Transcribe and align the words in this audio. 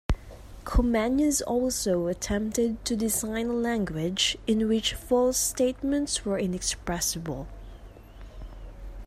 Comenius 0.65 1.43
also 1.45 2.07
attempted 2.07 2.83
to 2.85 2.95
design 2.95 3.45
a 3.49 3.53
language 3.53 4.35
in 4.47 4.67
which 4.67 4.95
false 4.95 5.37
statements 5.37 6.25
were 6.25 6.39
inexpressible. 6.39 7.47